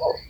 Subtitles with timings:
[0.00, 0.29] people